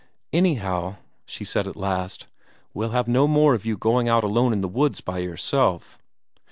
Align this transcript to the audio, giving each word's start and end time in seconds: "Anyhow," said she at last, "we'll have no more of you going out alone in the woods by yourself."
"Anyhow," 0.33 0.95
said 1.27 1.47
she 1.47 1.59
at 1.69 1.75
last, 1.75 2.25
"we'll 2.73 2.89
have 2.89 3.07
no 3.07 3.27
more 3.27 3.53
of 3.53 3.67
you 3.67 3.77
going 3.77 4.09
out 4.09 4.23
alone 4.23 4.51
in 4.51 4.61
the 4.61 4.67
woods 4.67 4.99
by 4.99 5.19
yourself." 5.19 5.99